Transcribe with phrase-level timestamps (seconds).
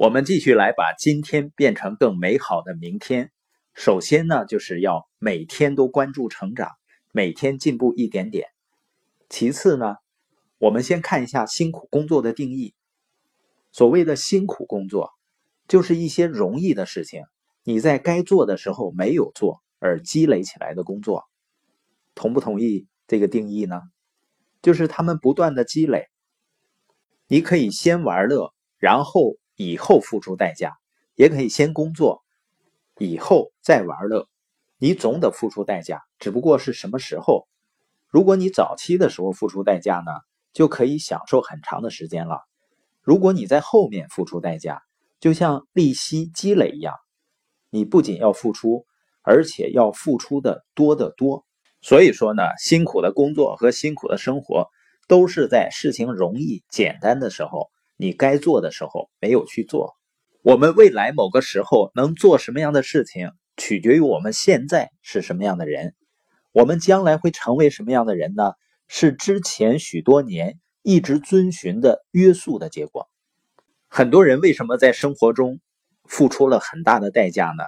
[0.00, 3.30] 我们继续来把今天变成更美好的明天。
[3.74, 6.70] 首先呢，就是要每天都关注成长，
[7.12, 8.48] 每天进步一点点。
[9.28, 9.96] 其次呢，
[10.56, 12.72] 我们先看一下辛苦工作的定义。
[13.72, 15.10] 所谓的辛苦工作，
[15.68, 17.24] 就是一些容易的事情，
[17.62, 21.24] 你在该做的时候没有做而积累起来的工作。
[22.14, 23.82] 同不同意这个定义呢？
[24.62, 26.06] 就是他们不断的积累。
[27.26, 29.36] 你可以先玩乐，然后。
[29.62, 30.78] 以后付出代价，
[31.16, 32.24] 也可以先工作，
[32.98, 34.26] 以后再玩乐。
[34.78, 37.46] 你总得付出代价，只不过是什么时候。
[38.08, 40.12] 如果你早期的时候付出代价呢，
[40.54, 42.40] 就可以享受很长的时间了。
[43.02, 44.82] 如果你在后面付出代价，
[45.20, 46.94] 就像利息积累一样，
[47.68, 48.86] 你不仅要付出，
[49.20, 51.44] 而且要付出的多得多。
[51.82, 54.70] 所以说呢，辛苦的工作和辛苦的生活，
[55.06, 57.70] 都是在事情容易简单的时候。
[58.00, 59.94] 你该做的时候没有去做，
[60.40, 65.94] 我们未来某个时候能做什么样的事情，取决于我们现在是什么样的人。
[66.50, 68.54] 我们将来会成为什么样的人呢？
[68.88, 73.06] 是之前许多年一直遵循的约束的结果。
[73.86, 75.60] 很多人为什么在生活中
[76.06, 77.64] 付出了很大的代价呢？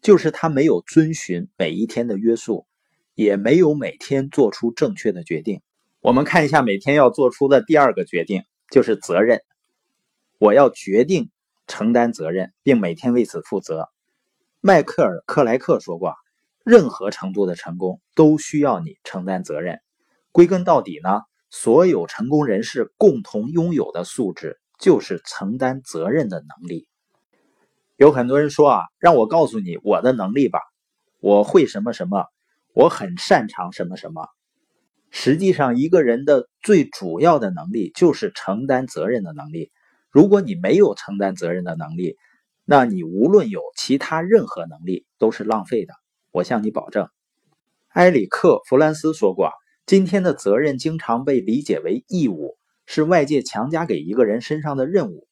[0.00, 2.68] 就是他没有遵循每一天的约束，
[3.16, 5.60] 也没有每天做出正确的决定。
[6.00, 9.40] 我们看一下每天要做出的第二个决定，就是责任。
[10.42, 11.30] 我要决定
[11.68, 13.88] 承担责任，并每天为此负责。
[14.60, 16.16] 迈克尔·克莱克说过
[16.66, 19.78] ：“任何程度的成功都需要你承担责任。”
[20.32, 26.88] 归根到底呢，所有成功人士共同拥有的素质就是承担责任的能力。
[27.94, 30.58] 有很多人说啊，让我告诉你我的能力吧，
[31.20, 32.26] 我会什么什么，
[32.74, 34.26] 我很擅长什么什么。
[35.12, 39.70] 实际上，一个人的最主要的能力就是承担责任的能力。
[40.12, 42.18] 如果你没有承担责任的能力，
[42.66, 45.94] 那你无论有其他任何能力都是浪费的。
[46.30, 47.08] 我向你保证，
[47.88, 49.50] 埃里克·弗兰斯说过
[49.86, 55.26] ：“今天的责任经常被理解为义务，是外界强加给一个人身上的任务。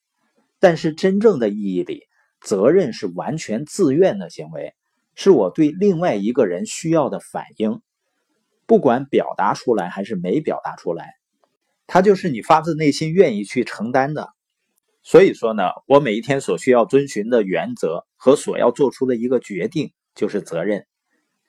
[0.59, 2.07] 但是真正的意义里，
[2.41, 4.73] 责任是完全自愿的行为，
[5.13, 7.81] 是我对另外一个人需要的反应，
[8.65, 11.13] 不管表达出来还是没表达出来，
[11.85, 14.29] 它就是你发自内心愿意去承担的。”
[15.03, 20.85] 所以说呢，我每一天所需要遵循的原则和所要做出的一个决定就是责任。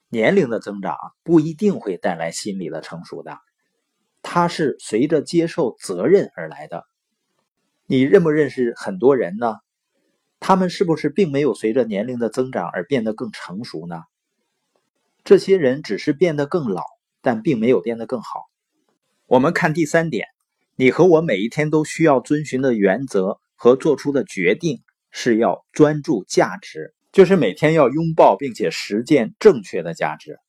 [0.08, 3.38] 年龄的增长不一定会带来心理的成熟的，
[4.22, 6.84] 它是随着接受责任而来的。
[7.86, 9.56] 你认不认识很多人呢？
[10.40, 14.02] 他们是不是并没有随着年龄的增长而变得更成熟呢？
[15.24, 16.82] 这些人只是变得更老，
[17.20, 18.46] 但并没有变得更好。
[19.26, 20.26] 我们看第三点，
[20.74, 23.38] 你和我每一天都需要遵循的原则。
[23.62, 30.40] 和做出的决定是要专注价值，就是每天要拥抱并且实践正确的价值。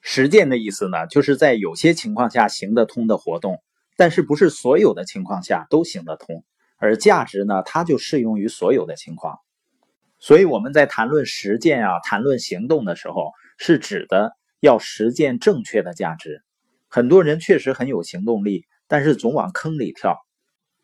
[0.00, 3.62] 实践的意思呢，就是在有些情况下行得通的活动，
[3.98, 6.42] 但是不是所有的情况下都行得通。
[6.78, 9.40] 而价值呢，它就适用于所有的情况。
[10.18, 16.42] 所以我们在谈论实践啊，谈论行动的时候，是指的要实践正确的价值。
[16.88, 20.16] 很多人确实很有行动力，但是总往坑里跳。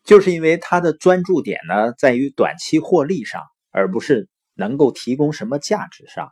[0.03, 6.31] 就是因为他的专注点呢，在于短期获利上，而不是能够提供什么价值上。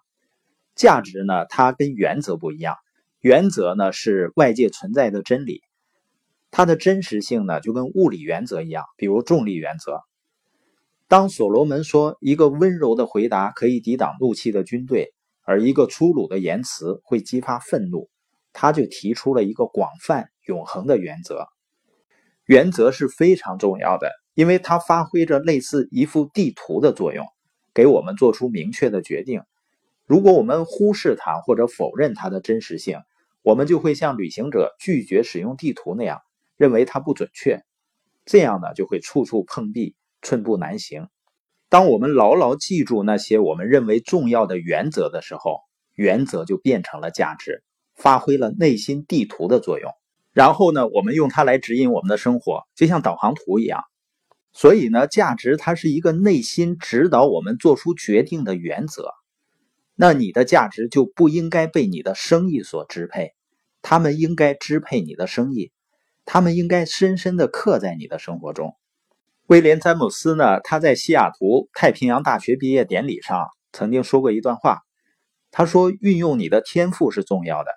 [0.76, 2.76] 价值呢，它跟原则不一样。
[3.20, 5.62] 原则呢是外界存在的真理，
[6.52, 10.00] 它的真实性呢就跟物理原则一样，比如重力原则。
[11.08, 15.14] 当所罗门说一个温柔的回答可以抵挡怒气的军队，
[15.44, 18.10] 而一个粗鲁的言辞会激发愤怒，
[18.54, 21.48] 他就提出了一个广泛永恒的原则。
[22.50, 27.28] 原则是非常重要的，因为它发挥着类似一幅地图的作用，
[27.76, 29.44] 给我们做出明确的决定。
[30.08, 33.02] 如果我们忽视它或者否认它的真实性，
[33.44, 36.22] 我们就会像旅行者拒绝使用地图那样，
[36.58, 37.62] 认为它不准确。
[38.26, 41.08] 这样呢，就会处处碰壁，寸步难行。
[41.70, 45.60] 当我们牢牢记住那些我们认为重要的原则的时候，
[45.94, 47.62] 原则就变成了价值，
[47.94, 49.92] 发挥了内心地图的作用。
[50.34, 53.84] 然后呢，我们用它来指引我们的生活，就像导航图一样。
[54.52, 59.12] 所以呢，价值它是一个内心指导我们做出决定的原则。
[59.96, 63.34] 那你的价值就不应该被你的生意所支配，
[63.82, 65.72] 他们应该支配你的生意，
[66.26, 68.76] 他们应该深深的刻在你的生活中。
[69.48, 74.80] 威廉·詹姆斯呢，他在西雅图太平洋大学毕业典礼上曾经说过一段话，
[75.52, 77.72] 他说：“运用你的天赋是重要的，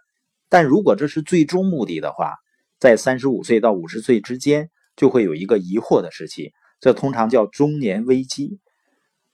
[0.52, 2.34] 但如果这是最终目的的话。”
[2.82, 6.50] 在三十五岁到五十岁之间，就会有一个疑惑的时期，
[6.81, 8.58] 这通常叫中年危机。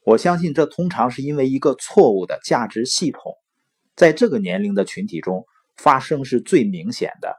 [0.05, 3.33] 我相信这通常是因为一个错误的价值系统，
[3.97, 5.47] 在这个年龄的群体中
[5.79, 7.35] 发生是最明显的。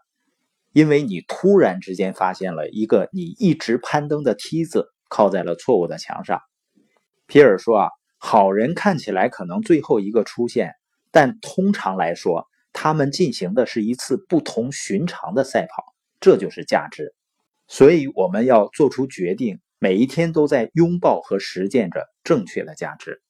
[0.74, 6.42] 因为你突然之间发现了一个你一直攀登的梯子靠在了错误的墙上。
[7.28, 10.74] 皮尔说啊，好人看起来可能最后一个出现，
[11.12, 17.14] 但通常来说，他们进行的是一次不同寻常的赛跑，这就是价值。
[17.68, 19.60] 所以我们要做出决定。
[19.82, 23.22] 每一天都在拥抱和实践着正确的价值。